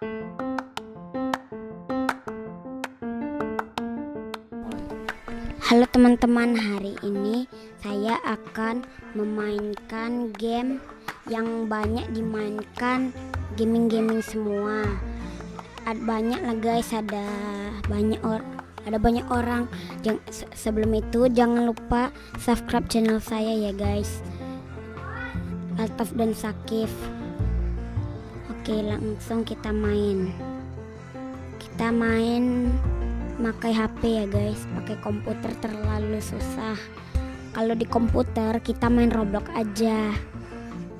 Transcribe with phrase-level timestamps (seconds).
[0.00, 0.32] Halo
[5.92, 7.44] teman-teman, hari ini
[7.84, 8.80] saya akan
[9.12, 10.80] memainkan game
[11.28, 13.12] yang banyak dimainkan
[13.60, 14.88] gaming-gaming semua.
[15.84, 17.28] Ada banyak lah guys, ada
[17.84, 18.40] banyak or
[18.88, 19.68] ada banyak orang.
[20.56, 22.08] Sebelum itu jangan lupa
[22.40, 24.24] subscribe channel saya ya guys.
[25.76, 26.88] Altaf dan Sakif.
[28.60, 30.36] Oke, langsung kita main.
[31.56, 32.68] Kita main
[33.40, 34.68] pakai HP ya guys.
[34.76, 36.76] Pakai komputer terlalu susah.
[37.56, 40.12] Kalau di komputer kita main Roblox aja.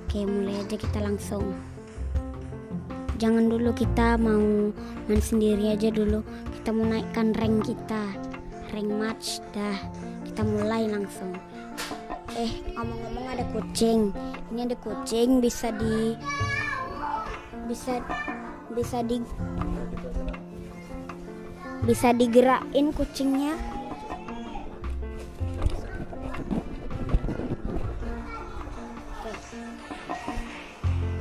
[0.09, 1.53] Oke mulai aja kita langsung.
[3.21, 4.73] Jangan dulu kita mau
[5.05, 6.25] main sendiri aja dulu.
[6.57, 8.17] Kita mau naikkan rank kita.
[8.73, 9.77] Rank match dah.
[10.25, 11.37] Kita mulai langsung.
[12.41, 14.17] Eh ngomong-ngomong ada kucing.
[14.49, 16.17] Ini ada kucing bisa di
[17.71, 18.03] bisa
[18.75, 19.23] bisa di
[21.87, 23.55] bisa digerakin kucingnya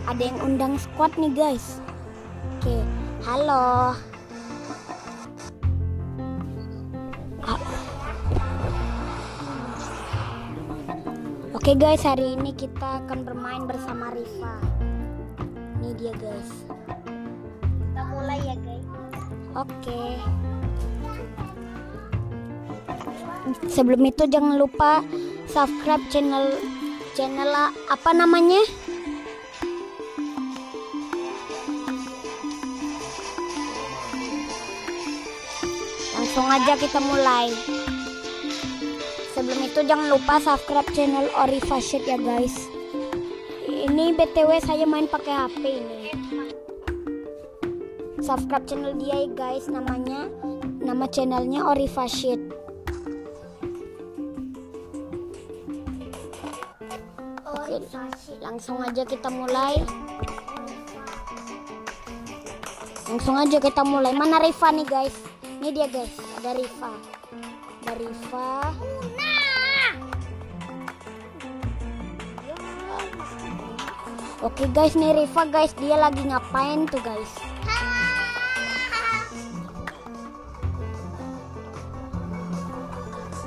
[0.09, 1.77] ada yang undang squad nih guys
[2.57, 2.75] oke
[3.21, 3.93] halo.
[11.59, 14.88] Oke guys, hari ini kita akan bermain bersama Riva.
[15.79, 16.51] Ini dia guys.
[17.79, 18.87] Kita mulai ya guys.
[19.55, 20.01] Oke.
[23.71, 24.99] Sebelum itu jangan lupa
[25.47, 26.51] subscribe channel
[27.15, 28.59] channel apa namanya?
[36.19, 37.55] Langsung aja kita mulai.
[39.31, 42.78] Sebelum itu jangan lupa subscribe channel Ori Fashion ya guys.
[43.99, 46.15] Ini BTW saya main pakai HP ini.
[48.23, 49.67] Subscribe channel dia ya guys.
[49.67, 50.31] Namanya
[50.79, 52.39] nama channelnya Orifashit
[57.43, 57.75] Oke,
[58.39, 59.83] langsung aja kita mulai.
[63.11, 64.15] Langsung aja kita mulai.
[64.15, 65.15] Mana Riva nih guys?
[65.59, 66.15] Ini dia guys.
[66.39, 67.19] Ada Riva
[67.89, 68.69] ada Riva
[74.39, 77.27] Oke guys nih Riva guys dia lagi ngapain tuh guys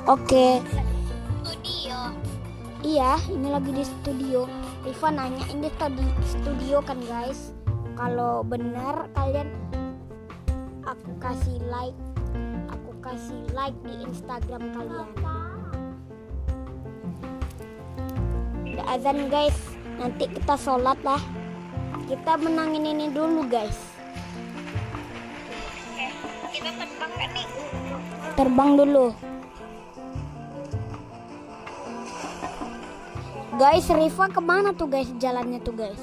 [0.03, 0.61] Oke.
[1.47, 1.97] studio
[2.83, 4.45] Iya, ini lagi di studio.
[4.83, 7.55] Riva nanya ini tadi studio kan guys.
[7.95, 9.47] Kalau benar kalian
[10.83, 11.95] aku kasih like,
[12.67, 15.09] aku kasih like di Instagram kalian.
[18.75, 19.55] Udah azan guys,
[19.97, 21.21] nanti kita sholat lah.
[22.09, 23.77] Kita menangin ini dulu guys.
[26.53, 27.47] kita terbang kan nih
[28.37, 29.05] Terbang dulu.
[33.53, 36.01] Guys, Riva ke mana tuh guys jalannya tuh guys?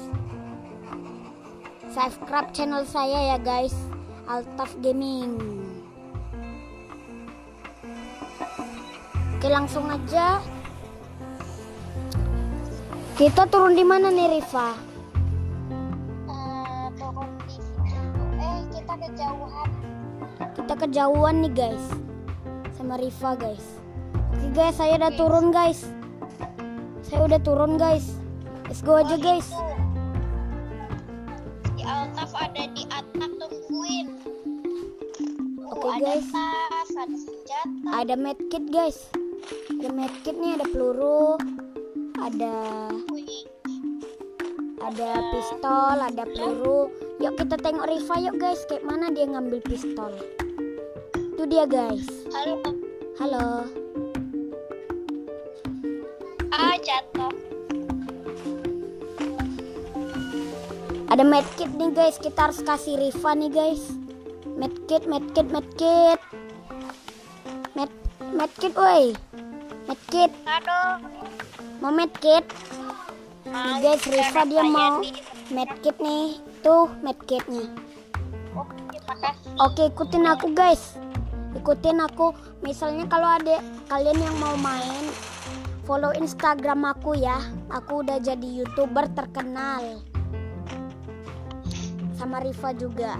[1.91, 3.75] Subscribe channel saya ya guys,
[4.23, 5.35] Altaf Gaming.
[9.35, 10.39] Oke langsung aja.
[13.21, 14.73] Kita turun di mana nih Riva?
[16.25, 17.85] Eh, turun di situ
[18.41, 19.69] eh kita kejauhan
[20.57, 21.85] Kita kejauhan nih guys,
[22.73, 23.77] sama Riva guys.
[24.33, 25.85] Oke guys, saya udah turun guys.
[27.05, 28.17] Saya udah turun guys.
[28.65, 29.53] Let's go aja guys.
[29.53, 29.69] Itu.
[31.77, 34.17] di Altaf ada di atap tungguin
[35.69, 36.25] Oke, ada guys.
[36.33, 39.13] tas ada senjata ada medkit guys
[39.77, 41.37] ada medkit nih ada peluru
[42.21, 42.53] ada
[44.81, 46.89] ada pistol ada peluru.
[47.21, 48.61] Yuk kita tengok Riva yuk guys.
[48.65, 50.11] Kayak mana dia ngambil pistol?
[51.15, 52.05] Itu dia guys.
[52.33, 52.57] Halo
[53.21, 53.47] halo.
[56.49, 57.33] Ah jatuh.
[61.13, 62.17] Ada medkit nih guys.
[62.17, 63.83] Kita harus kasih Riva nih guys.
[64.57, 66.19] Medkit medkit medkit.
[67.77, 67.91] Med
[68.33, 69.13] medkit woi.
[69.85, 70.31] Medkit.
[70.49, 70.97] Aduh.
[71.81, 72.45] Mau medkit
[73.51, 75.03] guys Riva dia mau
[75.51, 76.39] medkit nih.
[76.63, 77.67] Tuh medkitnya
[79.59, 80.95] Oke ikutin aku guys.
[81.51, 82.31] Ikutin aku.
[82.63, 83.59] Misalnya kalau ada
[83.91, 85.03] kalian yang mau main
[85.83, 87.43] Follow Instagram aku ya.
[87.67, 89.99] Aku udah jadi youtuber terkenal.
[92.15, 93.19] Sama Riva juga.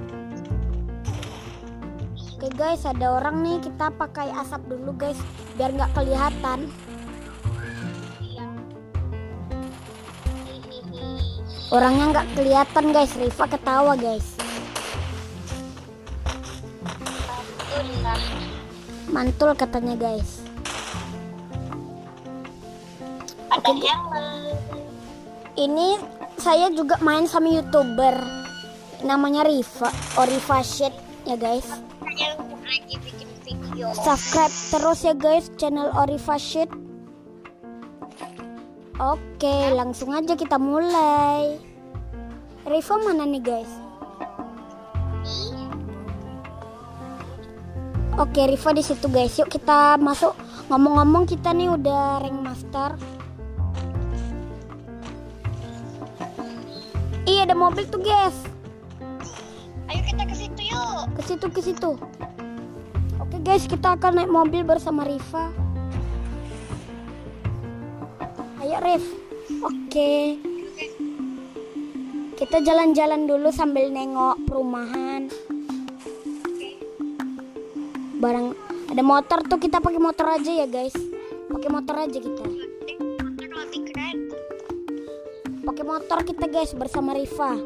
[2.39, 3.59] Oke guys ada orang nih.
[3.59, 5.19] Kita pakai asap dulu guys
[5.59, 6.71] Biar nggak kelihatan
[11.71, 14.35] Orangnya nggak kelihatan guys, Riva ketawa guys.
[19.07, 20.44] Mantul katanya guys.
[23.56, 23.71] Oke.
[25.56, 25.95] Ini
[26.35, 28.19] saya juga main sama youtuber
[29.07, 29.89] namanya Riva,
[30.19, 30.27] oh
[30.63, 30.91] Shit
[31.24, 31.67] ya guys.
[33.95, 36.35] Subscribe terus ya guys channel Oriva
[39.01, 41.57] Oke, langsung aja kita mulai.
[42.69, 43.71] Riva mana nih guys?
[48.21, 49.33] Oke, Riva di situ guys.
[49.42, 50.38] Yuk kita masuk.
[50.69, 52.94] Ngomong-ngomong kita nih udah rank master.
[57.25, 58.38] Iya ada mobil tuh guys.
[59.89, 61.01] Ayo kita ke situ yuk.
[61.18, 61.92] Ke situ ke situ.
[63.18, 65.70] Oke guys, kita akan naik mobil bersama Riva.
[68.71, 69.03] Ayo Rif.
[69.68, 70.39] Oke.
[72.39, 75.27] Kita jalan-jalan dulu sambil nengok perumahan.
[78.15, 78.56] Barang
[78.88, 80.95] ada motor tuh kita pakai motor aja ya guys.
[81.51, 82.44] Pakai motor aja kita.
[85.67, 87.59] Pakai motor kita guys bersama Riva.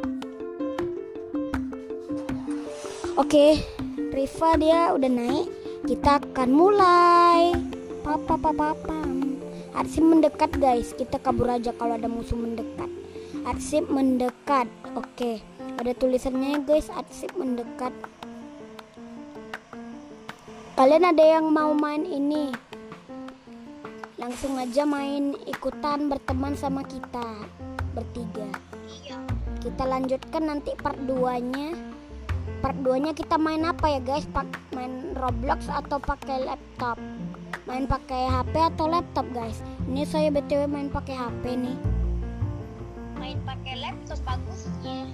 [3.13, 3.61] Oke,
[4.09, 5.53] Riva dia udah naik.
[5.85, 7.53] Kita akan mulai.
[8.01, 9.04] Papa papa pam.
[9.75, 10.95] Arsip mendekat guys.
[10.95, 12.87] Kita kabur aja kalau ada musuh mendekat.
[13.43, 14.71] Arsip mendekat.
[14.95, 15.43] Oke,
[15.75, 16.87] ada tulisannya ya guys.
[16.87, 17.91] Arsip mendekat.
[20.79, 22.55] Kalian ada yang mau main ini?
[24.15, 27.43] Langsung aja main ikutan berteman sama kita
[27.91, 28.47] bertiga.
[28.87, 29.19] Iya.
[29.59, 31.75] Kita lanjutkan nanti part 2-nya.
[32.63, 34.23] Part 2-nya kita main apa ya guys?
[34.31, 36.95] Pak main Roblox atau pakai laptop?
[37.65, 39.57] Main pakai HP atau laptop guys?
[39.89, 41.77] Ini saya BTW main pakai HP nih.
[43.17, 45.09] Main pakai laptop bagusnya.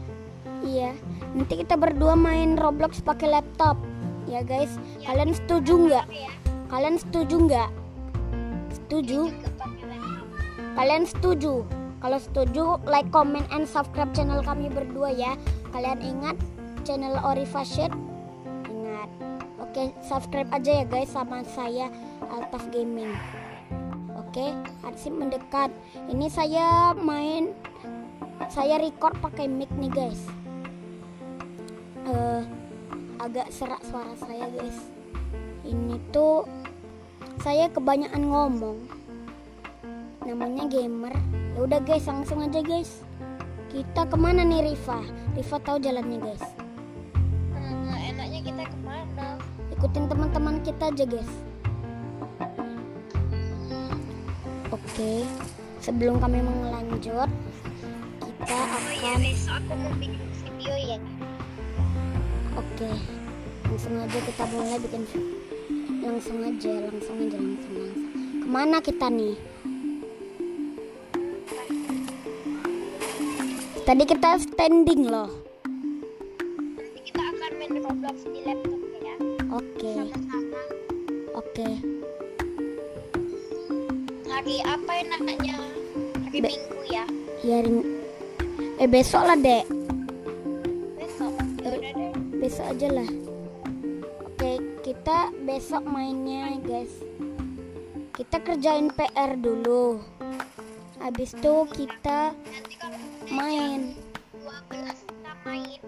[0.59, 0.91] Iya.
[1.31, 3.79] Nanti kita berdua main Roblox pakai laptop.
[4.27, 4.75] Ya guys,
[5.07, 6.05] kalian setuju nggak?
[6.11, 6.31] Ya.
[6.67, 7.69] Kalian setuju nggak?
[8.75, 9.31] Setuju?
[9.31, 9.71] Laptop.
[10.75, 11.53] Kalian setuju?
[12.01, 15.39] Kalau setuju, like, comment, and subscribe channel kami berdua ya.
[15.71, 16.35] Kalian ingat
[16.83, 17.95] channel Orifa Shade?
[19.71, 21.87] Oke, subscribe aja ya guys sama saya
[22.27, 23.15] Altaf Gaming.
[24.19, 24.51] Oke,
[24.83, 25.71] arsip mendekat.
[26.11, 27.55] Ini saya main,
[28.51, 30.27] saya record pakai mic nih guys.
[32.03, 32.43] Eh,
[33.23, 34.75] agak serak suara saya guys.
[35.63, 36.43] Ini tuh
[37.39, 38.77] saya kebanyakan ngomong
[40.27, 41.15] namanya gamer
[41.57, 43.01] ya udah guys langsung aja guys
[43.73, 45.01] kita ke mana nih Riva
[45.33, 46.43] Riva tahu jalannya guys
[49.81, 51.31] ikutin teman-teman kita aja guys.
[54.69, 55.25] Oke
[55.81, 57.25] sebelum kami melanjut
[58.21, 60.97] kita Oh iya akan besok aku mau bikin video ya.
[62.53, 62.89] oke
[63.65, 65.01] langsung aja kita mulai bikin
[66.05, 68.09] langsung aja langsung aja langsung langsung.
[68.37, 69.33] Ke mana kita nih?
[73.81, 75.40] Tadi kita standing loh
[79.51, 80.59] oke Sama-sama.
[81.33, 81.67] oke
[84.25, 85.57] Hari apa enaknya?
[86.25, 87.05] Hari Be- Minggu ya.
[87.41, 87.89] ya Rin-
[88.77, 89.65] eh besok lah dek
[90.97, 91.33] Besok.
[91.61, 92.11] Ya udah deh.
[92.39, 93.09] besok aja lah
[94.25, 96.89] oke kita besok mainnya guys
[98.11, 100.01] kita kerjain PR dulu
[100.97, 102.33] habis itu kita
[103.27, 103.93] main
[104.33, 105.79] 12 kita main.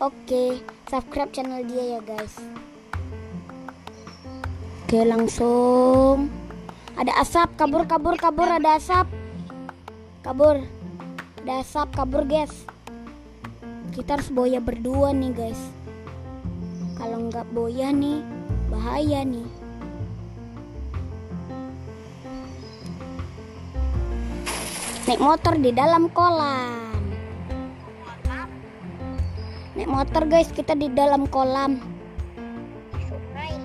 [0.00, 2.34] Oke subscribe channel dia ya guys.
[4.88, 6.32] Oke langsung.
[6.96, 9.06] Ada asap kabur kabur kabur ada asap.
[10.24, 10.64] Kabur.
[11.44, 12.64] Ada asap kabur guys.
[13.92, 15.60] Kita harus boya berdua nih guys.
[16.96, 18.24] Kalau nggak boya nih
[18.72, 19.48] bahaya nih.
[25.04, 26.89] Naik motor di dalam kolam
[29.80, 30.52] naik motor guys.
[30.52, 31.80] Kita di dalam kolam.
[33.08, 33.56] Sungai.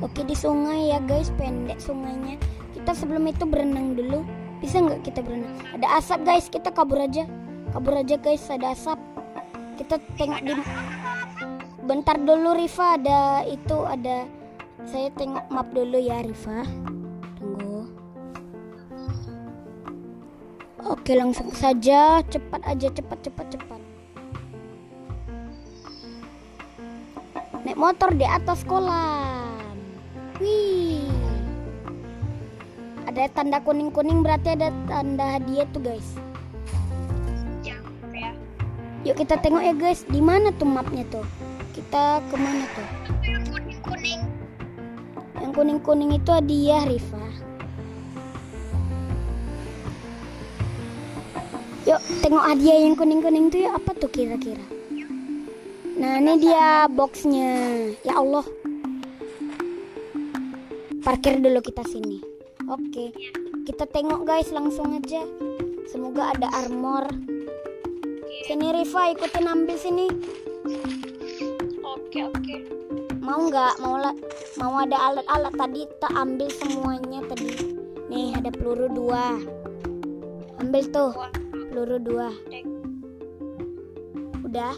[0.00, 1.28] oke di sungai ya guys.
[1.36, 2.40] Pendek sungainya.
[2.72, 4.24] Kita sebelum itu berenang dulu.
[4.64, 5.52] Bisa nggak kita berenang?
[5.76, 6.48] Ada asap guys.
[6.48, 7.28] Kita kabur aja.
[7.76, 8.48] Kabur aja guys.
[8.48, 8.96] Ada asap.
[9.76, 10.52] Kita tengok di
[11.84, 12.96] bentar dulu Riva.
[12.96, 14.24] Ada itu ada
[14.88, 16.64] saya tengok map dulu ya Riva.
[17.36, 17.84] Tunggu.
[20.88, 22.24] Oke langsung saja.
[22.24, 22.88] Cepat aja.
[22.88, 23.95] Cepat cepat cepat
[27.76, 29.76] naik motor di atas kolam.
[30.40, 31.04] Wih.
[33.04, 36.08] Ada tanda kuning kuning berarti ada tanda hadiah tuh guys.
[37.60, 37.76] Ya.
[39.04, 41.24] Yuk kita tengok ya guys, di mana tuh mapnya tuh?
[41.76, 42.88] Ki- kita ke mana tuh?
[43.20, 44.20] Yang kuning kuning
[45.36, 47.24] yang kuning kuning itu hadiah Rifa.
[51.84, 54.75] Yuk tengok hadiah yang kuning kuning tuh ya apa tuh kira-kira
[55.96, 57.52] nah ini dia boxnya.
[58.04, 58.44] Ya Allah.
[61.00, 62.20] Parkir dulu kita sini.
[62.66, 63.14] Oke.
[63.64, 65.22] Kita tengok guys langsung aja.
[65.86, 67.06] Semoga ada armor.
[68.46, 70.06] Sini Rifa ikutin ambil sini.
[71.82, 72.56] Oke oke.
[73.22, 73.78] Mau nggak?
[73.82, 74.18] Mau la-
[74.58, 75.82] mau ada alat-alat tadi?
[76.02, 77.54] Tak ambil semuanya tadi.
[78.10, 79.38] Nih ada peluru dua.
[80.58, 81.14] Ambil tuh.
[81.70, 82.28] Peluru dua.
[84.46, 84.74] Udah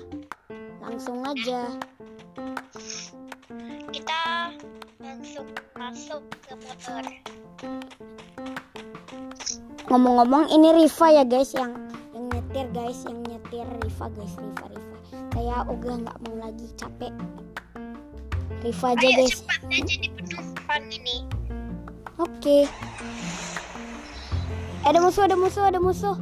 [0.89, 1.69] langsung aja.
[3.93, 4.21] Kita
[5.05, 5.45] langsung
[5.77, 7.05] masuk ke motor.
[9.93, 11.77] Ngomong-ngomong ini Riva ya guys yang
[12.17, 14.97] yang nyetir guys yang nyetir Riva guys Riva Riva.
[15.37, 17.13] Saya udah nggak mau lagi capek.
[18.65, 19.45] Riva aja ayo guys.
[19.45, 19.61] cepat
[20.17, 21.17] penumpang ini.
[22.17, 22.65] Oke.
[22.65, 22.69] Eh,
[24.89, 26.17] ada musuh ada musuh ada musuh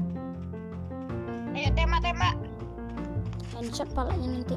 [3.76, 4.56] handshot palanya nanti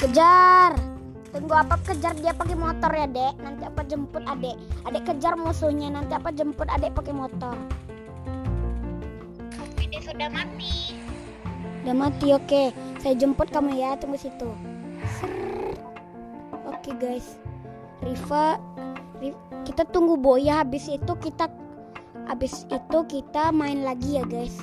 [0.00, 0.72] Kejar.
[1.30, 3.34] Tunggu apa kejar dia pakai motor ya, Dek.
[3.38, 4.56] Nanti apa jemput Adek.
[4.88, 7.54] Adek kejar musuhnya, nanti apa jemput Adek pakai motor.
[9.76, 10.96] dia sudah mati
[11.84, 12.72] Udah mati, oke.
[12.98, 14.48] Saya jemput kamu ya, tunggu situ.
[16.66, 17.36] Oke, guys.
[18.02, 18.58] Riva,
[19.22, 21.46] Ri- kita tunggu Boya habis itu kita
[22.30, 24.54] habis itu kita main lagi ya, guys.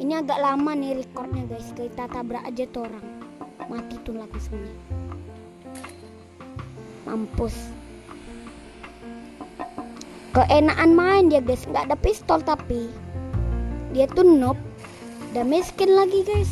[0.00, 1.72] Ini agak lama nih recordnya, guys.
[1.76, 3.06] Kita tabrak aja tuh orang.
[3.68, 4.74] Mati tuh langsungnya.
[7.04, 7.56] Mampus.
[10.30, 11.66] Keenaan main dia, guys.
[11.66, 12.88] Nggak ada pistol tapi
[13.90, 14.56] dia tuh noob.
[15.34, 16.50] Udah miskin lagi, guys.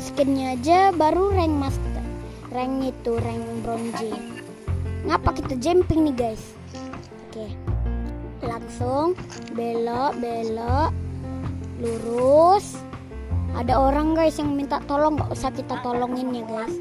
[0.00, 2.02] Skinnya aja baru rank master.
[2.54, 4.10] Rank itu, rank bronze.
[5.04, 6.53] Ngapa kita jumping nih, guys?
[8.74, 9.14] Langsung
[9.54, 10.90] belok, belok,
[11.78, 12.74] lurus.
[13.54, 16.74] Ada orang guys yang minta tolong, nggak usah kita tolongin ya guys.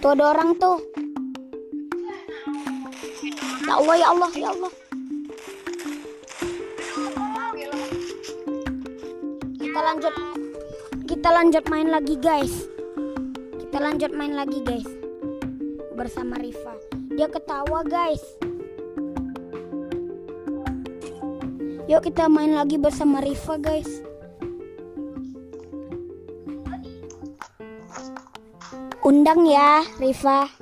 [0.00, 0.80] Tuh ada orang tuh.
[3.68, 4.72] Ya Allah, ya Allah, ya Allah.
[9.52, 10.14] Kita lanjut.
[11.12, 12.72] Kita lanjut main lagi guys.
[13.68, 15.07] Kita lanjut main lagi guys.
[15.98, 16.78] Bersama Riva.
[17.10, 18.22] Dia ketawa guys.
[21.90, 24.06] Yuk kita main lagi bersama Riva guys.
[29.02, 30.57] Undang ya Riva.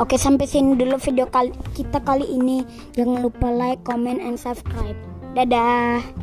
[0.00, 2.64] Oke sampai sini dulu video kali kita kali ini.
[2.96, 4.96] Jangan lupa like, comment, and subscribe.
[5.36, 6.21] Dadah.